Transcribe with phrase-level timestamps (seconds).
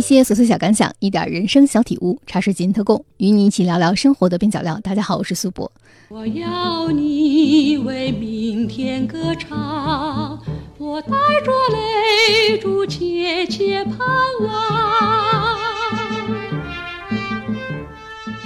[0.00, 4.80] 一些琐碎小感想，一点人生小体悟，茶水间特供，与你一起聊聊生活的边角料。
[4.82, 5.70] 大家好，我是苏博。
[6.08, 10.42] 我要你为明天歌唱，
[10.78, 11.10] 我带
[11.44, 13.98] 着泪珠切切盼
[14.42, 15.58] 望。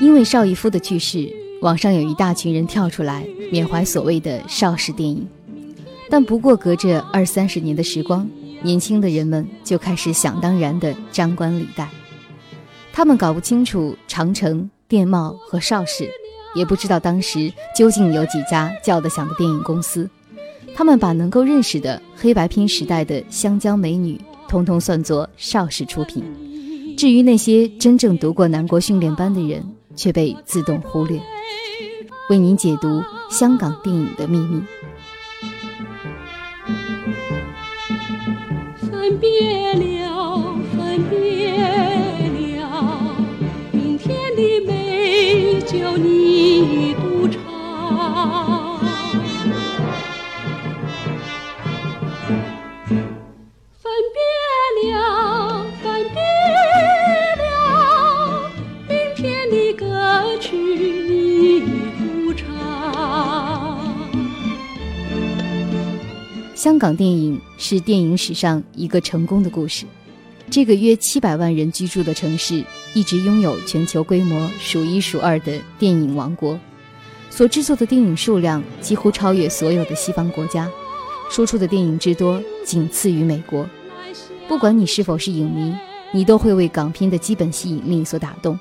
[0.00, 5.24] 因为邵逸夫的去世，网上有一大群人跳出来缅怀所谓的邵氏电影，
[6.10, 8.28] 但不过隔着二三十年的时光。
[8.64, 11.86] 年轻的人们就开始想当然地张冠李戴，
[12.94, 16.08] 他们搞不清楚长城、电懋和邵氏，
[16.54, 20.08] 也不知道当时究竟有几家叫得响的电影公司。
[20.74, 24.18] 他们把能够认识的黑白片时代的湘江美女，
[24.48, 26.24] 通通算作邵氏出品。
[26.96, 29.62] 至于那些真正读过南国训练班的人，
[29.94, 31.20] 却被自动忽略。
[32.30, 34.62] 为您解读香港电影的秘密。
[39.18, 41.50] 别了，分别
[42.58, 42.62] 了，
[43.72, 47.40] 明天的美酒你独唱。
[53.72, 54.18] 分别
[54.92, 56.18] 了，分别
[57.42, 58.50] 了，
[58.88, 59.84] 明天的歌
[60.40, 61.60] 曲你
[61.98, 62.42] 独唱。
[66.54, 67.40] 香港电影。
[67.66, 69.86] 是电影史上一个成功的故事。
[70.50, 72.62] 这个约七百万人居住的城市，
[72.92, 76.60] 一直拥有全球规模数一数二的电影王国，
[77.30, 80.70] 所制作的电影数量几乎超越所有的西方国家，
[81.30, 83.66] 输出的电影之多仅次于美国。
[84.46, 85.74] 不管你是否是影迷，
[86.12, 88.60] 你都会为港片的基本吸引力所打动。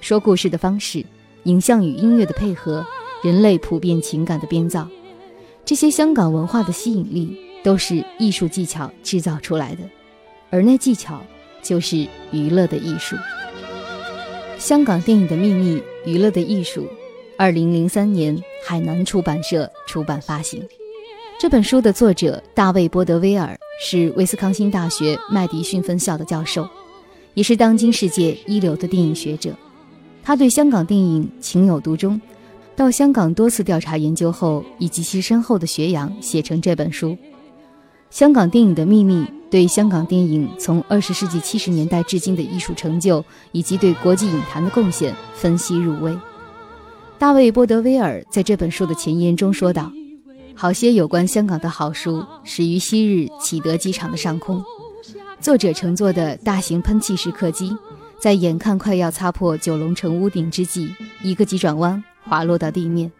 [0.00, 1.06] 说故事的方式、
[1.44, 2.84] 影像与音乐的配合、
[3.22, 4.88] 人类普遍情感的编造，
[5.64, 7.38] 这些香港文化的吸引力。
[7.62, 9.82] 都是艺术技巧制造出来的，
[10.50, 11.20] 而那技巧
[11.62, 13.16] 就是娱乐的艺术。
[14.58, 16.86] 香港电影的秘密，娱乐的艺术，
[17.36, 20.62] 二零零三年海南出版社出版发行。
[21.38, 26.68] 这本书的作者大卫·波德威尔是威斯康星大学麦迪逊分校的教授，
[27.32, 29.54] 也是当今世界一流的电影学者。
[30.22, 32.20] 他对香港电影情有独钟，
[32.76, 37.16] 到香港多次调查研究后，以及其深厚的学养，写成这本书。
[38.10, 46.16] 香港电影的秘密对香港电影从二十世纪七十年代至今的艺术成就以及对国际影坛的贡献分析入微。
[47.18, 49.92] 大卫·波德威尔在这本书的前言中说道
[50.56, 54.60] ：“好些有关香港的好书始于昔日启德机场的上空，
[55.40, 57.76] 作者乘坐的大型喷气式客机，
[58.18, 63.10] 在眼看快要擦破九龙城屋顶之际，一个急转弯滑落到地面。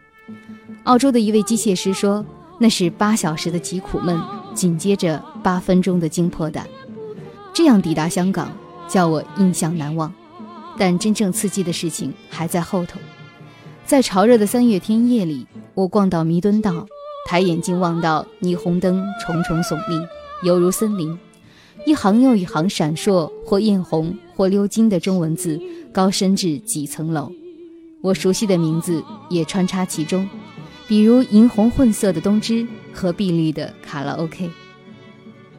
[0.83, 2.25] 澳洲的一位机械师说，
[2.59, 4.19] 那是八小时的疾苦闷。”
[4.53, 6.67] 紧接着八分钟的惊破胆，
[7.53, 8.51] 这样抵达香港，
[8.87, 10.13] 叫我印象难忘。
[10.77, 12.99] 但真正刺激的事情还在后头。
[13.85, 16.87] 在潮热的三月天夜里，我逛到弥敦道，
[17.27, 20.07] 抬眼睛望到霓虹灯重重耸立，
[20.43, 21.17] 犹如森林。
[21.85, 25.59] 一行又一行闪烁或艳红或鎏金的中文字，
[25.91, 27.31] 高升至几层楼。
[28.01, 30.27] 我熟悉的名字也穿插其中。
[30.91, 34.51] 比如银红混色的东芝和碧绿的卡拉 OK，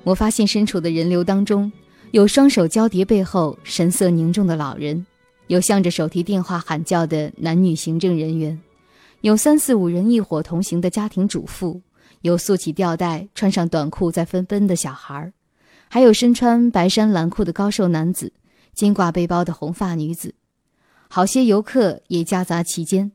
[0.04, 1.72] 我发现身处的人流当中，
[2.10, 5.06] 有双手交叠背后神色凝重的老人，
[5.46, 8.60] 有向着手提电话喊叫的男女行政人员，
[9.22, 11.80] 有三四五人一伙同行的家庭主妇，
[12.20, 15.32] 有束起吊带穿上短裤在纷奔的小孩，
[15.88, 18.34] 还有身穿白衫蓝裤的高瘦男子，
[18.74, 20.34] 肩挂背包的红发女子，
[21.08, 23.12] 好些游客也夹杂其间。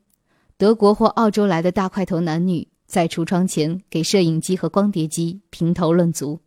[0.58, 6.42] 德国或澳洲来的大块头男女在橱窗前给摄影机和光碟机评头论足，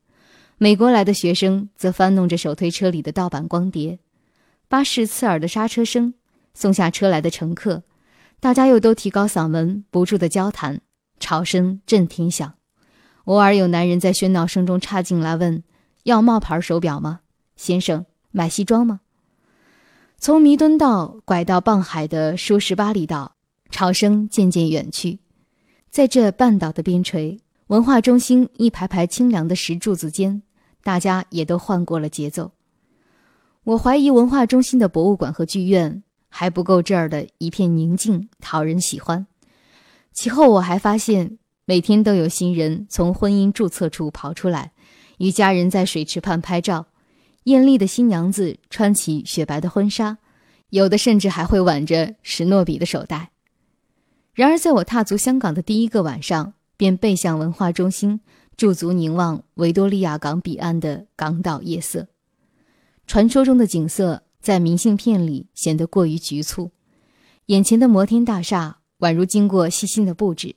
[0.59, 4.00] 美国来的学生则翻弄着手推车里的盗版光碟，
[4.69, 6.15] 巴士刺耳的刹车声，
[6.54, 7.84] 送下车来的乘客，
[8.41, 10.80] 大家又都提高嗓门不住的交谈，
[11.21, 12.54] 吵声震天响。
[13.27, 15.63] 偶尔有男人在喧闹声中插进来问
[16.03, 17.21] ：“要冒牌手表吗，
[17.54, 18.06] 先生？
[18.33, 19.03] 买西装吗？”
[20.18, 23.36] 从弥敦道拐到傍海的舒适巴厘岛。
[23.70, 25.18] 潮声渐渐远去，
[25.90, 27.38] 在这半岛的边陲，
[27.68, 30.42] 文化中心一排排清凉的石柱子间，
[30.82, 32.52] 大家也都换过了节奏。
[33.64, 39.26] 我怀疑文化中心的博物馆和剧院还不够这儿的一片宁静讨人喜欢。
[40.12, 44.72] 其后我还发现，每天都有新人从婚姻注册处跑出来，
[45.18, 46.86] 与家人在水池畔拍照。
[47.44, 50.18] 艳丽的新娘子穿起雪白的婚纱，
[50.70, 53.30] 有的甚至还会挽着史诺比的手袋。
[54.41, 58.21] 然而，在我踏足香港的第一个晚上，便背向文化中心，
[58.57, 62.09] 驻足凝望维多利亚港彼岸的港岛夜色。
[63.07, 66.71] 传说中的景色在明信片里显得过于局促，
[67.48, 70.57] 眼前的摩天大厦宛如经过细心的布置。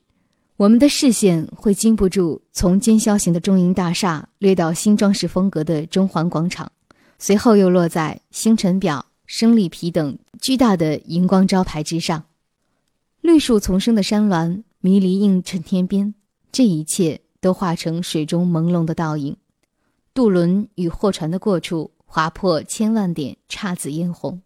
[0.56, 6.72] 我们的视线会禁不住从尖削型的中银大厦掠到新装饰风格的中环广场，
[7.20, 12.24] 随后又落在星辰表、生理皮等巨大的荧光招牌之上。
[13.24, 16.14] 绿树丛生的山峦迷离映衬天边，
[16.52, 19.38] 这一切都化成水中朦胧的倒影。
[20.14, 24.42] 渡轮与货船的过处划破千万点姹紫嫣红，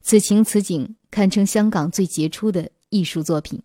[0.00, 3.62] 此情此景堪称香港最杰出的艺术作品。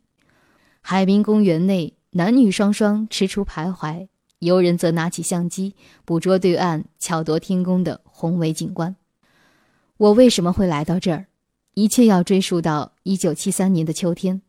[0.81, 4.10] 海滨公园内，男女双双踟蹰徘徊，
[4.40, 5.74] 游人则拿起相机
[6.04, 8.94] 捕捉对岸巧夺天工的宏伟景观。
[9.95, 11.28] 我为什么会来到这儿？
[11.74, 14.42] 一切要追溯到一九七三年的秋天，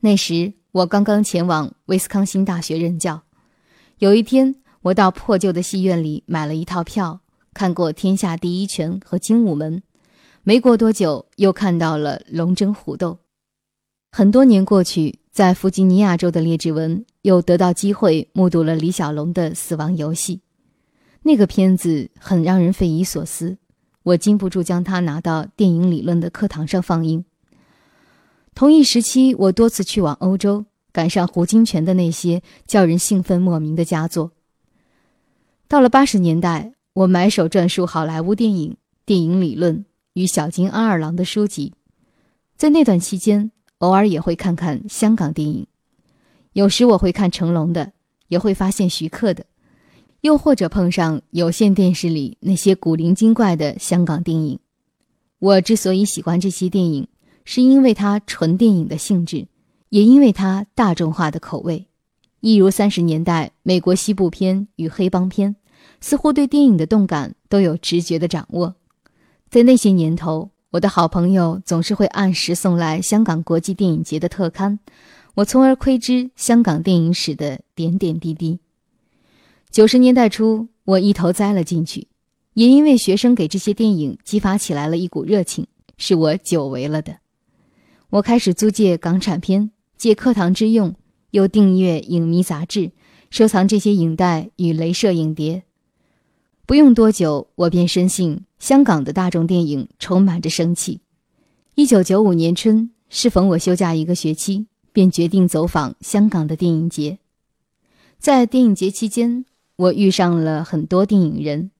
[0.00, 3.22] 那时我刚刚前往威斯康星大学任教。
[3.98, 7.20] 有一天，我到破旧的戏院里买了一套票，
[7.54, 9.78] 看过《天下第一拳》和《精武门》，
[10.42, 13.12] 没过多久又看到了《龙争虎斗》。
[14.12, 15.20] 很多年过去。
[15.36, 20.36] 在弗吉尼亚州的列治文，又得到机会目睹了李小龙的《死亡游戏》，
[21.24, 23.58] 那个片子很让人匪夷所思，
[24.06, 27.24] 我禁不住将它拿到电影理论的课堂上放映。
[28.54, 34.30] 同一时期，我多次去往欧洲，赶上胡金铨的那些叫人兴奋莫名的佳作。
[35.66, 41.74] 到了八十年代，我买手转述好莱坞电影、电影理论与小金安二郎的书籍，
[42.56, 43.50] 在那段期间。
[43.78, 45.66] 偶尔也会看看香港电影，
[46.54, 47.92] 有时我会看成龙的，
[48.28, 49.44] 也会发现徐克的，
[50.26, 54.58] 又或者碰上有线电视里那些古灵精怪的香港电影。
[55.38, 57.08] 我之所以喜欢这些电影，
[57.46, 59.46] 是因为它纯电影的性质，
[59.88, 61.86] 也因为它大众化的口味。
[62.40, 65.56] 一如三十年代美国西部片与黑帮片，
[66.02, 68.74] 似乎对电影的动感都有直觉的掌握。
[69.48, 70.50] 在那些年头。
[70.70, 74.78] 我的好朋友总是会按时送来香港国际电影节的特刊，
[75.34, 78.58] 我从而窥知香港电影史的点点滴滴。
[79.76, 82.08] 九十年代初，我一头栽了进去，
[82.54, 85.66] 也因为学生给这些电影激发起来了一股热情，
[85.98, 87.18] 是我久违了的。
[88.08, 90.94] 我开始租借港产片，借课堂之用，
[91.32, 92.92] 又订阅影迷杂志，
[93.28, 95.64] 收藏这些影带与镭射影碟。
[96.64, 98.46] 不用多久，我便深信。
[98.58, 101.02] 香港的大众电影充满着生气。
[101.74, 107.18] 一九九五年春，适逢我休假一个学期，便决定走访香港的电影节。
[108.18, 109.44] 在电影节期间，
[109.76, 111.70] 我遇上了很多电影人，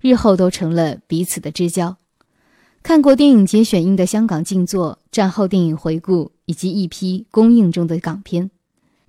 [0.00, 1.96] 日后都成了彼此的知交。
[2.82, 8.50] 看过电影节选映的香港静坐、战后电影回顾以及一批公映中的港片。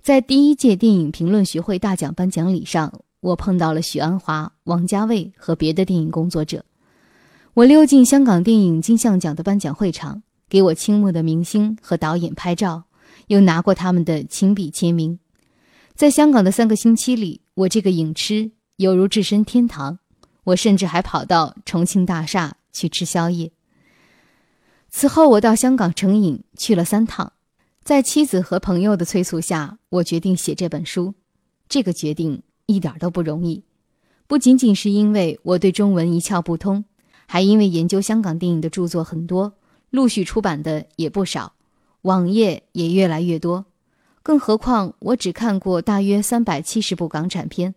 [0.02, 6.64] 在第一届电影评论学会大奖颁奖礼上，我碰到了许鞍华、王家卫和别的电影工作者。
[7.54, 12.84] 我溜进香港电影金像奖的颁奖会场，给我倾慕的明星和导演拍照，
[13.28, 15.20] 又拿过他们的亲笔签名。
[16.02, 20.00] 在香港的三个星期里，我这个影痴犹如置身天堂。
[20.42, 23.52] 我甚至还跑到重庆大厦去吃宵夜。
[24.88, 27.34] 此后，我到香港成瘾去了三趟。
[27.84, 31.14] 在妻子和朋友的催促下，我决定写这本书。
[31.68, 33.62] 这个决定一点都不容易，
[34.26, 36.84] 不仅仅是因为我对中文一窍不通。
[37.28, 39.52] 还因为研究香港电影的著作很多，
[39.90, 41.52] 陆续出版的也不少，
[42.00, 43.66] 网页也越来越多。
[44.22, 47.74] 更何况我只看过大约三百七十部港产片，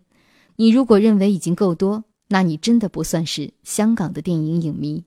[0.57, 5.03] 你如果认为已经够多，那你真的不算是香港的电影影迷。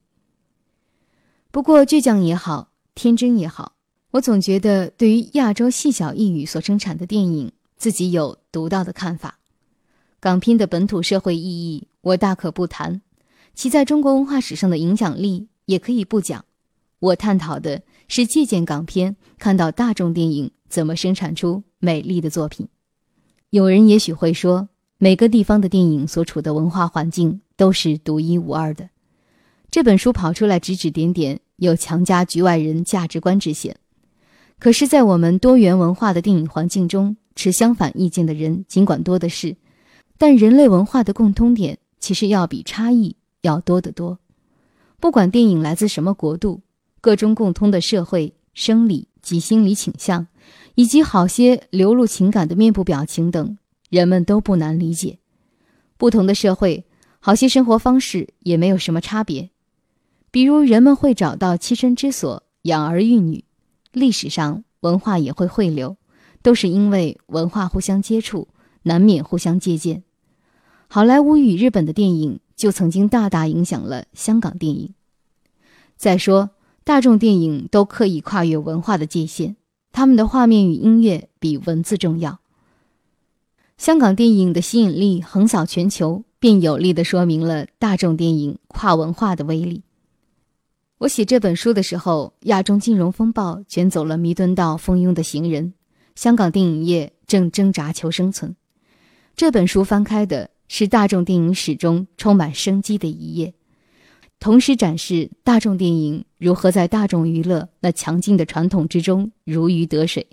[1.51, 3.73] 不过倔强也好，天真也好，
[4.11, 9.39] 我总觉得对于亚洲细小一隅所生产的电影，自己有独到的看法。
[10.21, 11.41] 港片的本土社会意
[11.73, 13.01] 义，我大可不谈。
[13.55, 16.45] 其在中国文化史上的影响力也可以不讲，
[16.99, 22.69] 我探讨的是借鉴港片，看到大众电影怎么生产出美丽的作品。
[23.51, 28.91] 有人也许会说，每个地方的电影所处的文化环境都是独一无二的。
[29.71, 33.77] 这本书跑出来指指点点，有强加局外人价值观之嫌。
[34.59, 39.57] 可是，在我们多元文化的电影环境中，持相反意见的人尽管多的是，
[40.17, 43.17] 但人类文化的共通点其实要比差异。
[43.43, 44.19] 要多得多，
[44.99, 46.61] 不管电影来自什么国度，
[47.01, 50.27] 各中共通的社会、生理及心理倾向，
[50.75, 53.59] 以及好些流露情感的面部表情等，
[53.91, 55.19] 人们都不难理解。
[55.97, 56.85] 不同的社会，
[57.21, 59.51] 好些生活方式也没有什么差别。
[60.31, 63.45] 比如，人们会找到栖身之所，养儿育女；
[63.93, 65.97] 历史上文化也会汇流，
[66.43, 68.49] 都是因为文化互相接触，
[68.83, 70.03] 难免互相借鉴。
[70.87, 72.41] 好莱坞与日本的电影。
[72.59, 74.93] 就曾经大大影响了香港电影。
[75.97, 76.51] 再说，
[76.89, 79.57] 大众电影都刻意跨越文化的界限，
[79.93, 82.41] 他们的画面与音乐比文字重要。
[83.77, 89.83] 香港电影的吸引力横扫全球，便有力地说明了大众电影跨文化的威力。
[90.97, 95.75] 我写这本书的时候，亚中金融风暴卷走了弥敦道蜂拥的行人，
[96.15, 98.57] 香港电影业正挣扎求生存。
[99.37, 103.53] 这本书翻开的是大众电影史中充满生机的一页，
[104.41, 110.27] 同时展示大众电影如何在大众娱乐那强劲的传统之中如鱼得水。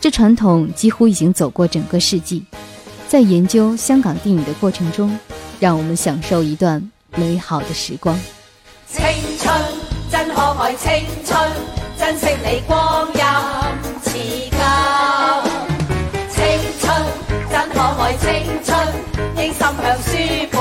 [0.00, 2.44] 这传统几乎已经走过整个世纪。
[3.08, 5.16] 在研究香港电影的过程中，
[5.58, 8.18] 让我们享受一段美好的时光。
[8.86, 9.00] 青
[9.38, 9.54] 春
[10.10, 10.90] 真可爱，青
[11.24, 11.50] 春
[11.98, 13.20] 珍惜你光阴
[14.02, 14.12] 似金。
[16.30, 16.42] 青
[16.80, 16.84] 春
[17.50, 18.24] 真可爱，青
[18.62, 18.76] 春
[19.36, 20.55] 应心向书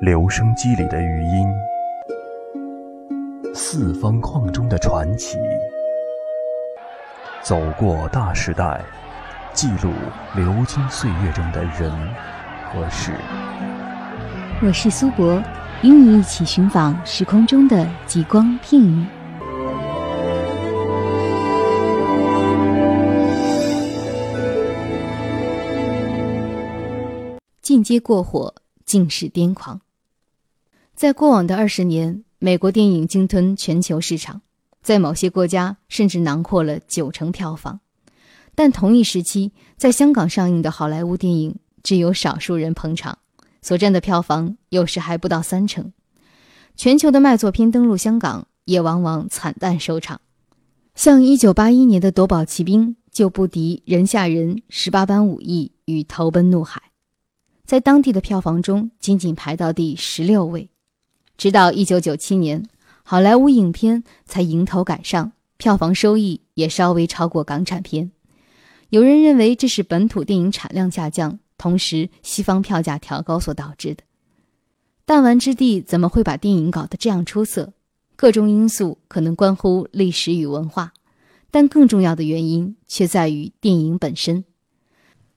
[0.00, 1.46] 留声机里的余音，
[3.54, 5.36] 四方框中的传奇。
[7.42, 8.82] 走过大时代，
[9.52, 9.92] 记录
[10.34, 11.92] 流金岁月中的人
[12.64, 13.12] 和事。
[14.62, 15.34] 我是苏博，
[15.82, 19.04] 与你一起寻访时空中的极光片语。
[27.60, 28.54] 进阶过火，
[28.86, 29.78] 尽是癫狂。
[31.00, 34.42] 在过往的二十年，美国电影鲸吞全球市场。
[34.82, 37.80] 在某些国家甚至囊括了九成票房，
[38.54, 43.16] 但同一时期在香港上映的好莱坞电影只有少数人捧场，
[43.62, 45.90] 所占的票房有时还不到三成。
[46.76, 50.20] 全球的卖座片登陆香港也往往惨淡收场，
[50.94, 56.78] 像1981年的《夺宝奇兵》就不敌《人吓人》《十八般武艺》与《投奔怒海》，
[57.64, 60.68] 在当地的票房中仅仅排到第十六位。
[61.40, 62.68] 直到1997年。
[63.02, 68.12] 好莱坞影片才迎头赶上，票房收益也稍微超过港产片。
[68.90, 74.02] 有人认为这是本土电影产量下降，同时西方票价调高所导致的。
[75.06, 77.72] 弹丸之地怎么会把电影搞得这样出色？
[78.16, 80.92] 各种因素可能关乎历史与文化，
[81.50, 84.44] 但更重要的原因却在于电影本身。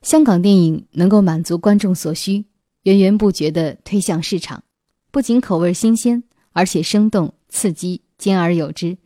[0.02, 2.44] 香港电影能够满足观众所需，
[2.82, 4.66] 源源不绝地推向市场，
[5.14, 7.36] 不仅口味新鲜，而且生动。
[7.48, 8.98] 刺激，兼而有之。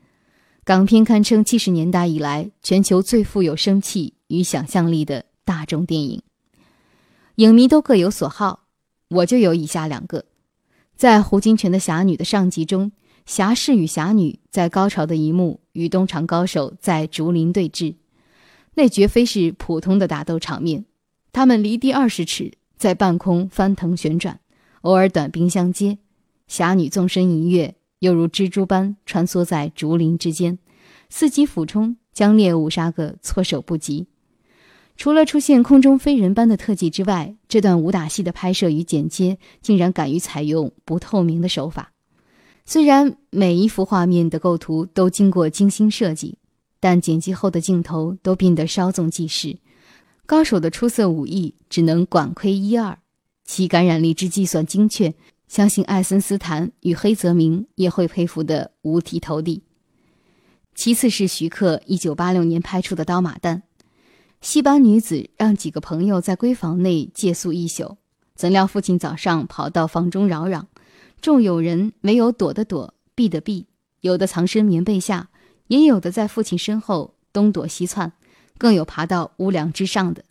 [0.63, 6.21] 港片堪称七十年代以来全球最富有生气与想象力的大众电影。
[7.35, 8.67] 影迷都各有所好，
[9.09, 10.23] 我就有以下两个：
[10.95, 12.93] 在胡金铨的《侠女》的上集中，
[13.25, 17.95] 侠士与侠女在高潮的一幕与东厂高手在竹林对峙，
[18.75, 20.85] 那绝非是普通的打斗场面。
[21.33, 24.39] 他们离地二十尺，在半空翻腾旋转，
[24.87, 25.97] 偶尔短兵相接，
[26.47, 27.75] 侠女纵身一跃。
[27.99, 30.57] 犹如蜘蛛般穿梭在竹林之间，
[31.11, 34.07] 伺机俯冲，将猎物杀个措手不及。
[34.95, 41.91] 除了出现空中飞人般的特技之外，这段武打戏的拍摄与剪接竟然敢于采用不透明的手法。
[42.63, 46.37] 虽然每一幅画面的构图都经过精心设计，
[46.79, 49.57] 但剪辑后的镜头都变得稍纵即逝。
[50.25, 52.97] 高手的出色武艺只能管窥一二，
[53.47, 55.15] 其感染力之计算精确。
[55.47, 59.63] 相信艾森斯坦与黑泽明也会佩服得五体投地。
[60.75, 63.55] 其次是徐克一九八六年拍出的《刀马旦》，
[64.41, 67.97] 戏班女子让几个朋友在闺房内借宿一宿，
[68.35, 70.65] 怎料父亲早上跑到房中扰攘，
[71.21, 73.67] 众友人没有躲的躲，避的避，
[74.01, 75.29] 有的藏身棉被下，
[75.67, 78.11] 也有的在父亲身后东躲西窜，
[78.57, 80.25] 更有爬到屋梁之上的。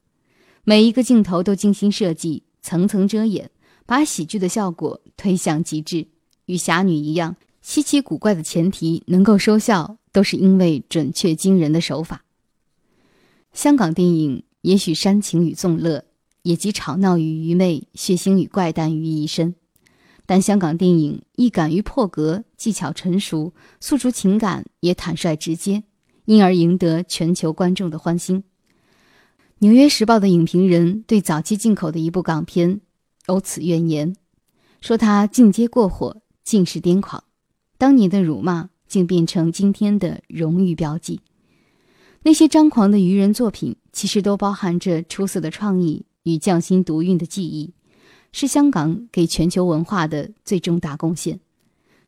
[0.62, 3.48] 每一个镜头都精心设计，层层遮掩。
[3.88, 6.08] 把喜剧的效果推向极致，
[6.46, 12.24] 与侠女一样，稀奇古怪的前提能够收效，都是因为准确惊人的手法。
[13.52, 16.04] 香港电影也许煽情与纵乐，
[16.42, 19.54] 也集吵闹与愚昧、血腥与怪诞于一身，
[20.26, 25.84] 但香港电影亦敢于破格，技巧成熟，诉诸情感也坦率直接，
[26.24, 28.38] 因而赢得全球观众的欢心。
[29.60, 32.82] 《纽约时报》的影评人对早期进口的一部港片。
[33.26, 34.14] 有此怨言，
[34.82, 37.24] 说他进阶过火，尽是癫狂。
[37.78, 41.22] 当年的辱骂，竟变成今天的荣誉标记。
[42.22, 47.72] 那些张狂的愚人作品，其实都包含着出色的创意与匠心独运的技艺，
[48.32, 51.40] 是香港给全球文化的最重大贡献。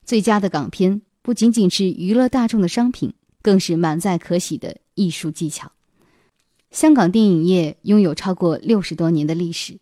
[0.04, 5.72] 最佳的港片，不仅仅是娱乐大众的商品，更是满载可喜的艺术技巧。
[6.70, 9.78] 香港电影业拥有超过六十多年的历史。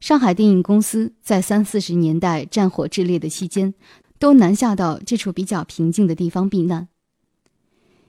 [0.00, 3.74] 上海电影公司在三四十年代战火炽烈的期间，
[4.18, 6.88] 都南下到这处比较平静的地方避难。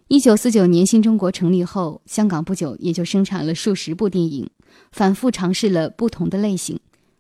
[0.07, 4.49] 一九四九年新中国成立后，香港不久也就生产了数十部电影，
[4.91, 6.79] 反复尝试了不同的类型，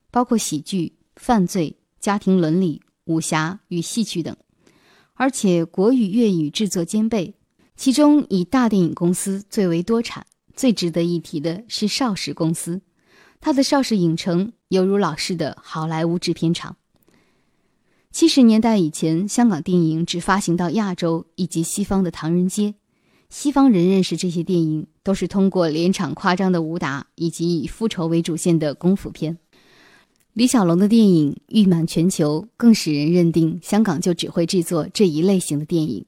[0.09, 4.35] 包括喜剧、犯罪、家庭伦理、武侠与戏曲等，
[5.13, 7.35] 而且国语、粤语制作兼备。
[7.75, 10.25] 其中以大电影公司最为多产。
[10.59, 12.81] 最值得一提的是邵氏公司。
[13.39, 16.75] 他的邵氏影城犹如老式的好莱坞制片厂。
[18.11, 22.75] 七十年代以前，香港电影只发行到亚洲以及西方的唐人街，
[23.29, 29.37] 西方人认识这些电影都是通过连场夸张的武打以及以复仇为主线的功夫片。
[30.33, 36.05] 李小龙的电影誉满全球，更使人认定香港就只会制作这一类型的电影。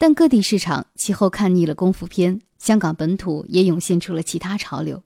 [0.00, 5.02] 但各地市场其后看腻了功夫片，香港本土也涌现出了其他潮流。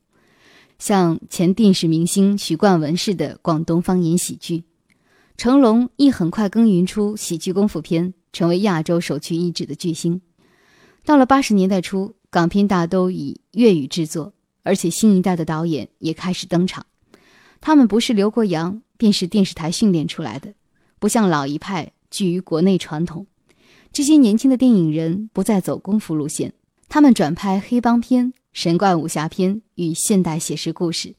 [0.78, 4.62] 像前电视明星许冠文式的广东方言喜剧，
[5.36, 10.20] 成龙亦很快耕耘出喜剧功夫片，成为亚洲首屈一指的巨星。
[11.04, 14.32] 到了八十年代初，港片大都以粤语制作，
[14.62, 16.86] 而且新一代的导演也开始登场。
[17.60, 20.54] 他们不是留过洋，便是电视台训练出来的，
[21.00, 23.26] 不像老一派拘于国内传统。
[23.94, 26.52] 这些年轻的电影人不再走功夫路线，
[26.88, 28.34] 他们转拍黑帮片。
[28.52, 31.14] 神怪武侠片与现代写实故事，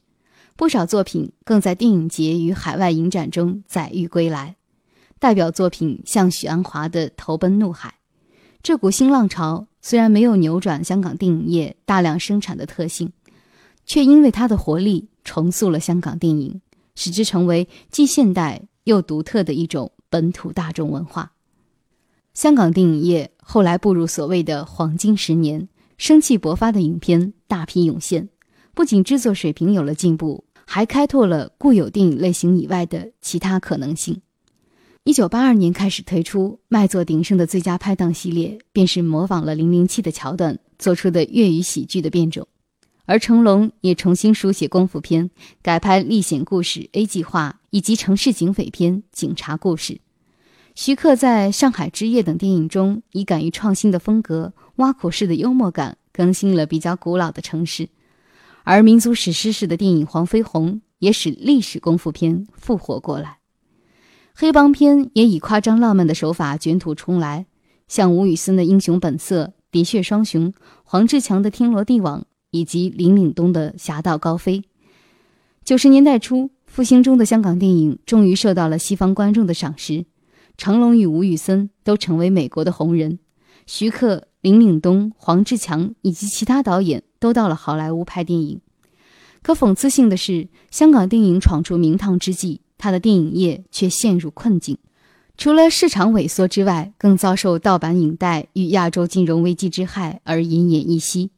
[0.56, 4.56] 不少作品更在电影节与海外影展中载誉归来。
[5.18, 7.88] 代表作品像许鞍华的《投奔怒海》，
[8.62, 13.10] 这股新浪潮虽然没有扭转香港电影业大量生产的特性，
[13.86, 16.60] 却因为它的活力重塑了香港电影，
[16.94, 21.32] 使之成为既现代又独特的一种本土大众文化。
[22.36, 25.66] 香港电影业后来步入所谓的黄金十年。
[25.96, 28.28] 生气勃发的影片大批涌现，
[28.74, 34.20] 不仅制作水平有了进步，还开拓了固有电影类型以外的其他可能性。
[35.04, 42.46] 一九八二年开始推出卖座鼎盛的最佳拍档系列，便是模仿了《零零七》的桥段做出的粤语喜剧的变种。
[43.06, 45.30] 而成龙也重新书写功夫片，
[45.62, 49.94] 改拍《历险故事》A 计划以及城市警匪片《警察故事》。
[50.76, 57.86] 徐克在上海之夜等电影中，以敢于创新的风格、挖苦式的幽默感，更新了比较古老的城市；
[58.62, 63.38] 而民族史诗式的电影《黄飞鸿》也使历史功夫片复活过来。
[64.34, 67.46] 黑帮片也以夸张浪漫的手法卷土重来，
[67.88, 70.52] 像吴宇森的《英雄本色》《喋血双雄》，
[70.84, 74.60] 黄志强的《天罗地网》，以及林岭东的《侠盗高飞》。
[75.64, 80.04] 九十年代初，复兴中的香港电影终于受到了西方观众的赏识。
[80.56, 83.18] 成龙与吴宇森都成为美国的红人，
[83.66, 88.60] 徐克、林岭东、黄志强以及其他导演都到了好莱坞拍电影。
[89.42, 94.78] 可讽刺性的是，香港电影闯出名堂之际，他的电影业却陷入困境。
[95.36, 101.30] 除了市场萎缩之外，更遭受盗版影带与亚洲金融危机之害而奄奄一息。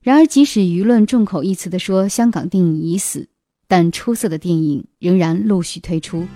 [0.00, 3.28] 然而，即使舆论众口一词地说香港电影已死，
[3.66, 6.26] 但出色的电影仍然陆续推出。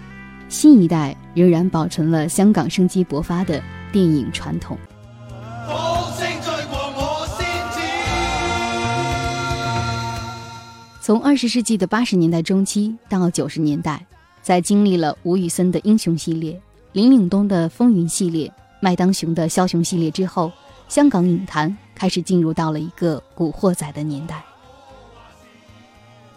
[0.49, 4.79] 新一代仍然保存了香港生机勃发的电影传统。
[11.01, 14.05] 从二十世纪的八十年代中期到九十年代，
[14.41, 16.61] 在经历了吴宇森的英雄系列、
[16.93, 20.51] 林岭东的风云系列、麦当雄的枭雄系列之后，
[20.89, 24.43] 香港影坛开始进入到了一个古惑仔的年代。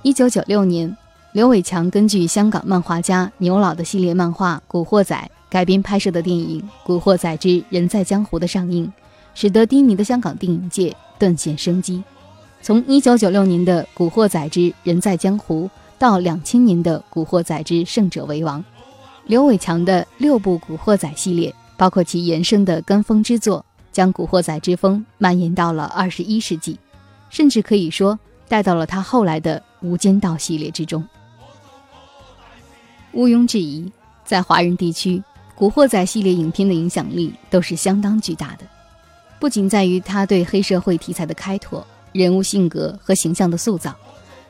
[0.02, 0.98] 一九九六年。
[1.32, 5.16] 刘伟强根据香港漫画家牛老的系列漫画《古惑仔》
[5.48, 8.92] 改编拍摄的电影《古惑仔之人在江湖》的上映，
[9.36, 12.04] 使得低迷的香港电影界顿现生机。
[12.64, 15.66] 从1996年的《古惑仔之人在江湖》
[16.00, 18.60] 到2000年的《古惑仔之胜者为王》，
[19.28, 26.80] 刘伟强的六部《古惑仔》系列，包括其延伸的跟风之作，将古惑仔之风蔓延到了21世纪，
[27.30, 31.06] 甚至可以说带到了他后来的《无间道》系列之中。
[33.12, 33.92] 毋庸置疑，
[34.24, 35.18] 在华人地区，
[35.56, 38.66] 《古惑仔》系列影片的影响力都是相当巨大的。
[39.40, 43.96] 不仅在于他对黑社会题材的开拓、人物性格和形象的塑造，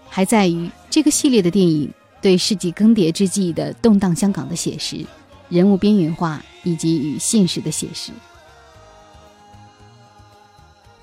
[0.09, 1.91] 还在于这个系列的电影
[2.21, 5.05] 对世纪更迭之际的动荡香港的写实、
[5.47, 8.11] 人物边缘化以及与现实的写实。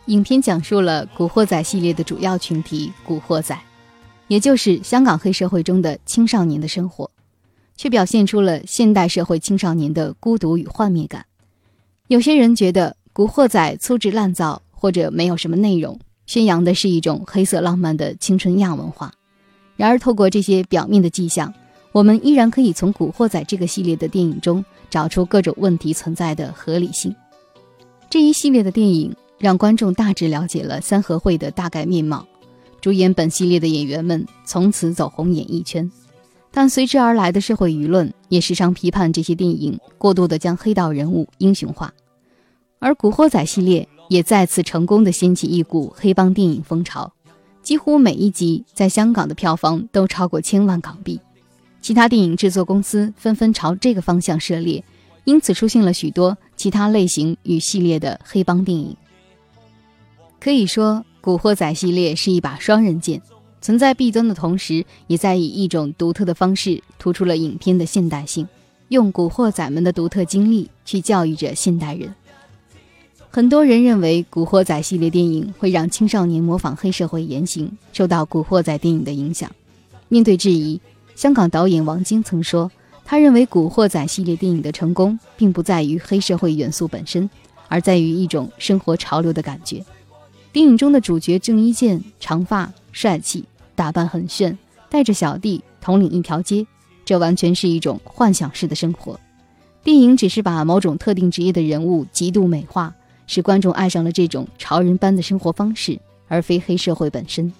[0.06, 3.58] 影片讲述了《古惑仔》系列的主要群体——古惑仔，
[4.28, 7.10] 也就是香港黑社会中的青少年的生活。
[7.76, 11.26] 却表现出了现代社会青少年的孤独与幻灭感。
[12.08, 19.12] 有些人觉得《古惑仔》粗制滥造或者没有什么内容，宣扬的是一种黑色浪漫的青春亚文化。
[19.76, 21.52] 然而，透过这些表面的迹象，
[21.92, 27.14] 我们依然可以从《古惑仔》这个系列的电影中找出各种问题存在的合理性。
[28.08, 32.26] 这一系列的电影让观众大致了解了三合会的大概面貌，
[32.80, 35.90] 主演本系列的演员们从此走红演艺圈。
[36.56, 41.92] 但随之而来的社会舆论也时常批判这些电影过度的将黑道人物英雄化，
[42.78, 47.12] 而《古惑仔》系列也再次成功的掀起一股黑帮电影风潮。
[47.62, 51.20] 几乎每一集在香港的票房都超过千万港币，
[51.82, 54.82] 其他电影制作公司纷纷朝这个方向涉猎，
[55.24, 58.96] 因此出现了许多其他类型与系列的黑帮电影。
[60.40, 63.20] 可以说，《古惑仔》系列是一把双刃剑，
[63.66, 68.46] 存在弊端的同时，也在以一种独特的方式突出了影片的现代性，
[68.90, 72.14] 用古惑仔们的独特经历去教育着现代人。
[73.28, 79.50] 很多人认为《古惑仔》系列电影会让青少年模仿黑社会言行，受到《古惑仔》电影的影响。
[80.06, 80.80] 面对质疑，
[81.16, 82.70] 香港导演王晶曾说
[83.04, 87.28] ：“他认为《古惑仔》系列电影的成功，并不在于黑社会元素本身，
[87.66, 89.84] 而在于一种生活潮流的感觉。
[90.52, 93.44] 电影中的主角郑伊健长发、帅气，
[93.76, 94.58] 打扮很炫，
[94.90, 96.66] 带着小弟统领一条街，
[97.04, 99.20] 这完全是一种幻想式的生活。
[99.84, 102.92] 电影只是把某种特定职业的人物极度美化。”
[103.28, 107.52] 使观众爱上了这种潮人般的生活方式，而非黑社会本身。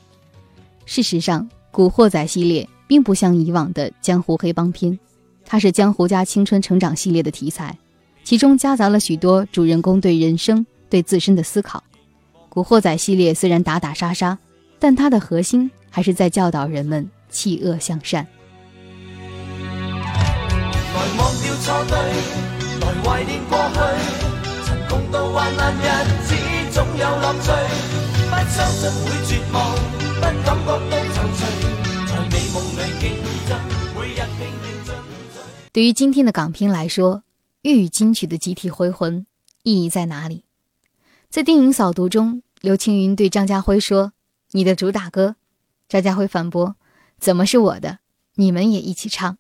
[0.85, 4.97] 事实上，《古惑仔》系列并不像以往的江湖黑帮片，
[5.45, 7.77] 它是江湖加青春成长系列的题材，
[8.23, 11.81] 其中夹杂了许多主人公对人生、对自身的思考。
[12.49, 14.39] 《古惑仔》系列虽然打打杀杀，
[14.79, 18.27] 但它的核心还是在教导人们弃恶向善。
[21.89, 21.97] 对，
[22.81, 24.17] 来怀念过去。
[35.73, 37.23] 对于今天的港片来说，
[37.63, 39.27] 粤语金曲的集体回魂
[39.63, 40.45] 意义在哪里？
[41.29, 44.13] 在电影扫毒中，刘青云对张家辉说
[44.53, 45.37] ：“你的主打歌。”
[45.89, 46.77] 张家辉反驳
[47.19, 47.99] ：“怎么是我的？
[48.35, 49.39] 你们也一起唱。”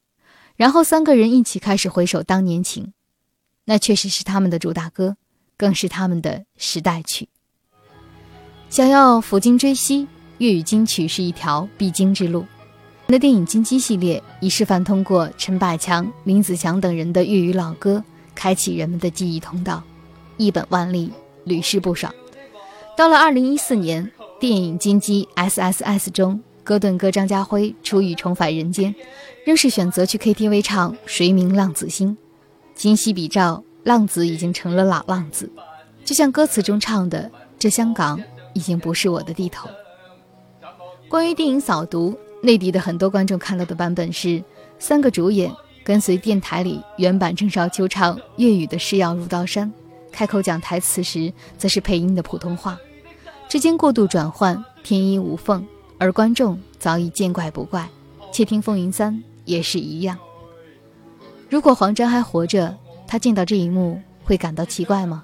[0.56, 2.92] 然后三个人一起开始回首当年情，
[3.64, 5.16] 那确实是他们的主打歌。
[5.58, 7.30] 更是他们的时代曲。
[8.68, 12.44] 想要抚今追昔，粤语金曲是一条必经之路。
[13.06, 19.82] 那电影金鸡系列已示范通过陈百强、林子祥等人的粤语老歌，开启人们的记忆通道，
[20.36, 21.10] 一本万利，
[21.44, 22.14] 屡试不爽。
[22.94, 28.94] 到了二零一四年，电影金鸡 S S S 中，哥顿哥张家辉出狱重返人间，
[29.44, 32.10] 仍是选择去 K T V 唱《谁明浪子心》，
[32.74, 33.62] 今昔比照。
[33.84, 35.48] 浪子已经成了老浪子，
[36.04, 38.20] 就像歌词中唱的：“这香港
[38.52, 39.68] 已经不是我的地头。”
[41.08, 42.10] 关于电影《扫毒》，
[42.44, 44.42] 内地的很多观众看到的版本是
[44.80, 49.72] 三个主演跟随电台里原版郑少秋唱粤语的“誓要如刀山”，
[50.10, 52.76] 开口讲台词时则是配音的普通话，
[53.48, 55.66] 之间过度转换，天衣无缝，
[55.98, 57.88] 而观众早已见怪不怪。
[58.32, 60.18] 窃听风云三也是一样。
[61.48, 62.76] 如果黄沾还活着。
[63.08, 65.22] 他见到这一幕会感到奇怪吗？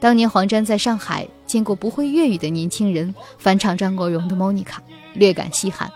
[0.00, 4.80] 当年黄沾在上海见过不会粤语的年轻人翻唱张国荣的《莫妮卡》，
[5.12, 5.92] 略感稀罕。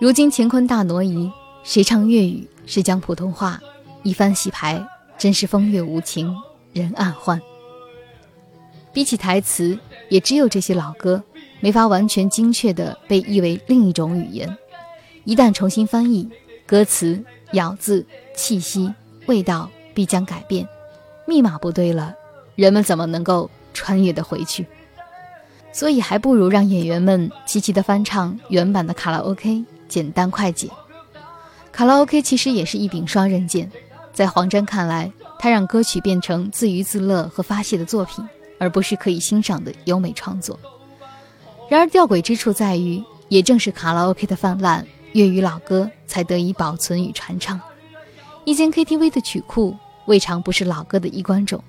[0.00, 1.30] 如今乾坤大挪移，
[1.64, 3.60] 谁唱粤语，谁讲普通话，
[4.02, 4.82] 一番洗牌，
[5.18, 6.34] 真是风月无情
[6.72, 7.38] 人暗换。
[8.90, 9.78] 比起台词，
[10.12, 11.22] 也只有这些老歌
[11.60, 14.56] 没法完全精确地被译为另一种语言。
[15.24, 16.28] 一旦重新翻译，
[16.66, 18.04] 歌词、咬字、
[18.36, 18.92] 气息、
[19.26, 19.70] 味道。
[19.94, 20.66] 必将改变，
[21.26, 22.14] 密码不对了，
[22.54, 24.66] 人们怎么能够穿越的回去？
[25.70, 30.70] 所以还不如让演员们齐齐的翻唱原版的卡拉 OK，简单快捷。
[31.72, 33.70] 卡拉 OK 其实也是一柄双刃剑，
[34.14, 38.26] 在黄沾看来，他让歌曲变成自娱自乐和发泄的作品，
[38.62, 40.56] 而不是可以欣赏的优美创作。
[41.68, 47.60] 然而吊诡之处在于，也正是卡拉 OK 的泛滥，粤语老歌才得以保存与传唱。
[48.44, 51.60] 一间 KTV 的曲库未尝不是老歌的衣冠冢，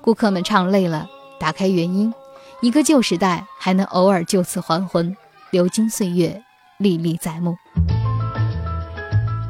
[0.00, 1.08] 顾客们唱累了，
[1.40, 2.14] 打开原音，
[2.60, 5.16] 一个旧时代还能偶尔就此还魂，
[5.50, 6.40] 流金岁月，
[6.78, 7.56] 历历在目。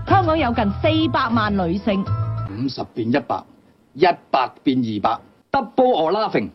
[0.09, 2.03] 香港有近四百万女性，
[2.59, 3.45] 五十变一百，
[3.93, 5.21] 一百变二百
[5.53, 6.49] ，double or laughing。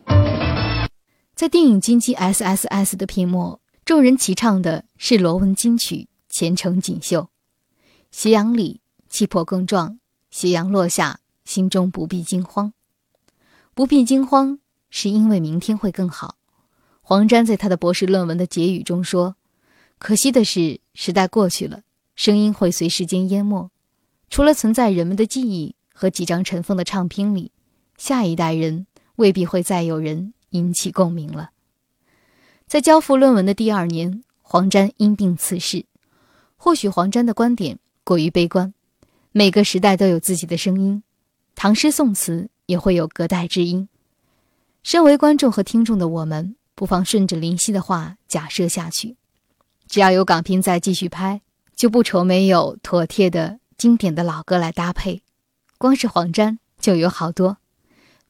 [1.41, 5.95] 在电影《金鸡 S S S》的片末，众人齐唱的是罗文金曲
[6.29, 7.21] 《前程锦绣》，
[8.11, 9.97] 斜阳里气魄更壮。
[10.29, 12.73] 斜阳落下，心中不必惊慌。
[13.73, 14.59] 不必惊慌，
[14.91, 16.35] 是因为明天会更好。
[17.01, 19.35] 黄沾在他的博士论文的结语中说
[19.97, 21.81] ：“可惜的是，时代过去了，
[22.15, 23.71] 声音会随时间淹没，
[24.29, 27.51] 除了存在人们的记忆和几张尘封的唱片里，
[27.97, 31.51] 下一代人未必会再有人引起共鸣了。”
[32.67, 35.85] 在交付论文的第二年，黄沾因病辞世。
[36.55, 38.73] 或许黄沾的观点过于悲观。
[39.31, 41.01] 每个时代都有自己的声音，
[41.55, 43.89] 唐诗宋词也会有隔代之音。
[44.83, 49.15] 身为观众和听众的我们，不妨顺着林夕的话假设下去：
[49.87, 51.41] 只要有港片再继续拍，
[51.75, 55.23] 就不愁没有妥帖的经典的老歌来搭配。
[55.77, 57.57] 光是黄沾就有好多，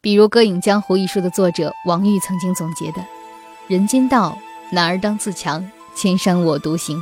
[0.03, 3.05] 比如《歌影江湖》一书的作者王玉曾经总结的。
[3.67, 4.35] 人间道，
[4.71, 5.63] 男儿当自强，
[5.95, 6.99] 千山我独行。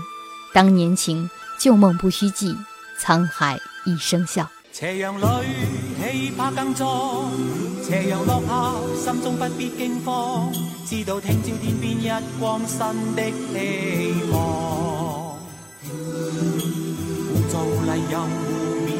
[0.53, 2.53] 当年情，旧梦不须记，
[3.01, 4.45] 沧海一声笑。
[4.73, 5.23] 斜阳里，
[5.97, 7.31] 气魄更壮。
[7.81, 8.75] 斜阳落下，
[9.13, 10.51] 心中不必惊慌。
[10.85, 12.79] 知道听朝天边一光新
[13.15, 15.37] 的希望。
[17.31, 18.25] 污糟泥又污
[18.85, 18.97] 面，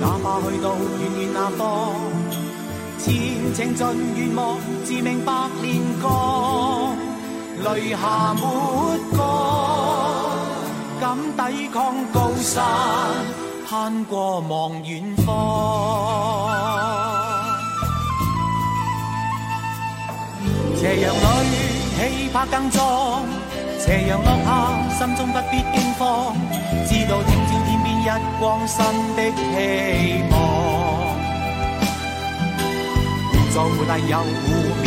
[0.00, 1.94] 哪怕去到远远那方。
[2.98, 5.32] 前程尽愿望，自命百
[5.62, 6.96] 年光，
[7.62, 8.40] 泪下没
[9.16, 9.18] 干，
[11.00, 12.64] 敢抵抗高山，
[13.68, 15.26] 攀过望远方。
[20.76, 21.56] 斜阳里，
[21.96, 23.22] 气魄更壮，
[23.78, 24.48] 斜阳落下，
[24.98, 26.34] 心中不必惊慌，
[26.86, 28.08] 知道听朝天边一
[28.40, 28.76] 光新
[29.14, 30.95] 的希望。
[33.56, 33.72] 做泥
[34.10, 34.24] 又湖
[34.82, 34.86] 面，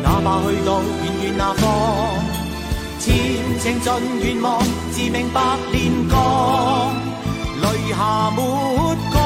[0.00, 1.64] 哪怕去到远远那方，
[3.00, 3.04] 前
[3.58, 3.90] 程尽
[4.22, 4.62] 愿望，
[4.92, 5.40] 自命百
[5.72, 6.94] 炼钢，
[7.62, 8.38] 泪下没
[9.12, 9.18] 干，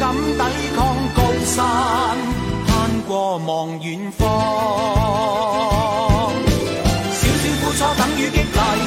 [0.00, 0.40] 敢抵
[0.74, 0.78] 抗
[1.14, 1.64] 高山，
[2.66, 2.74] 攀
[3.06, 4.26] 过望远方。
[7.14, 8.82] 少少苦楚等于激励，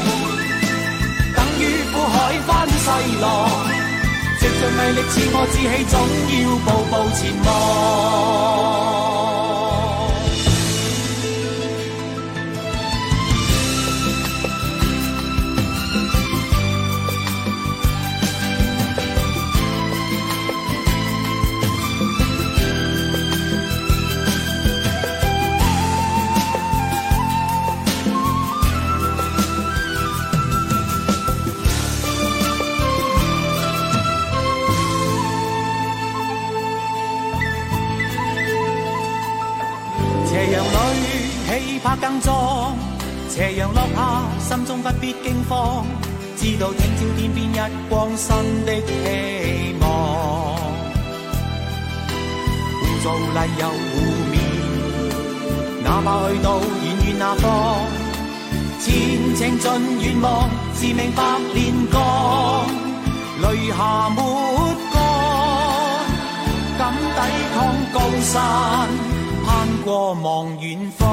[1.37, 1.61] 等于
[1.93, 2.81] 苦海翻细
[3.21, 3.68] 浪。
[4.39, 5.93] 藉着毅力，自我志气，总
[6.31, 9.18] 要步步前望。
[44.49, 45.85] 心中不必惊慌，
[46.35, 47.55] 知道听朝天边一
[47.87, 48.35] 光新
[48.65, 49.87] 的希望。
[52.81, 53.95] 污糟泥又污
[54.31, 54.41] 面，
[55.83, 56.65] 哪怕去到远
[57.05, 57.45] 远那方，
[58.79, 58.89] 前
[59.35, 61.21] 程尽愿望，自命百
[61.53, 62.65] 炼钢，
[63.43, 64.17] 泪下没
[64.91, 64.97] 干，
[66.79, 67.17] 敢抵
[67.53, 67.55] 抗
[67.93, 68.33] 高山。
[69.45, 71.07] 攀过望远方，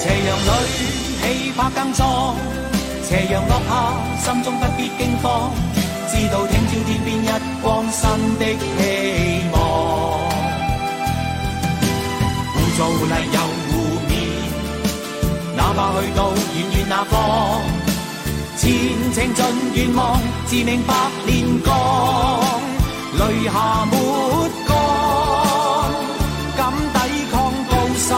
[0.00, 0.48] 斜阳里
[1.20, 2.34] 气魄更壮，
[3.06, 3.70] 斜阳落下，
[4.24, 5.52] 心中不必惊慌，
[6.08, 7.28] 知道听朝天边一
[7.60, 8.00] 光新
[8.38, 9.54] 的希望。
[12.56, 13.70] 污糟泥又污
[14.08, 14.10] 面，
[15.54, 17.60] 哪怕去到远远那方，
[18.56, 18.68] 前
[19.12, 19.38] 程尽
[19.74, 20.94] 愿望，自命百
[21.26, 21.68] 炼钢。
[23.18, 23.94] 泪下没
[24.66, 24.70] 干，
[26.56, 26.58] 敢
[26.94, 26.96] 抵
[27.30, 27.34] 抗
[27.68, 28.08] 高山，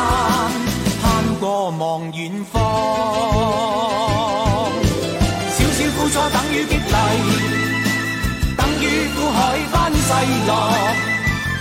[1.93, 2.55] 望远方。
[5.53, 6.97] 少少苦楚等于激励，
[8.57, 9.39] 等于苦海
[9.71, 10.11] 翻细
[10.49, 10.51] 浪。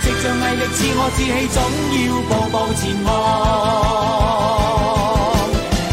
[0.02, 1.60] 藉着毅力，自我志气，总
[1.92, 3.06] 要步步前望。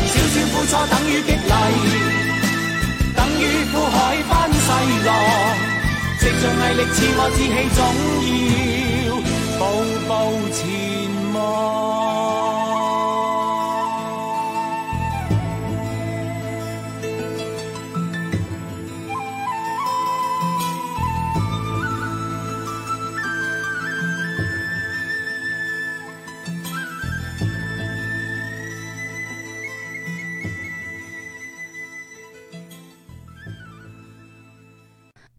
[0.07, 1.53] 少少苦楚等于激励，
[3.17, 3.97] 等于苦海
[4.29, 4.67] 翻细
[5.05, 5.07] 浪。
[6.17, 7.77] 藉着毅力，自我志气，总
[9.03, 9.19] 要
[9.59, 9.61] 步
[10.07, 10.09] 步
[10.55, 10.57] 前
[11.33, 11.98] 望。